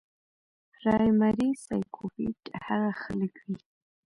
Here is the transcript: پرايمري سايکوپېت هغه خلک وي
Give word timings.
پرايمري 0.75 1.49
سايکوپېت 1.65 2.41
هغه 2.65 2.91
خلک 3.01 3.33
وي 3.47 3.57